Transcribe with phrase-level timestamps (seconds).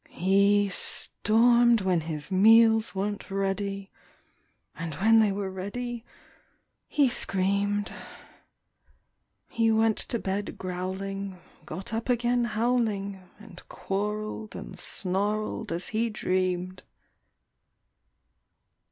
[0.09, 3.91] He stormed when his meals weren't ready,
[4.75, 6.03] And when they were ready,
[6.87, 7.93] he screamed.
[9.47, 11.37] He went to bed growling,
[11.67, 16.81] got up again howling And quarreled and snarled as he dreamed.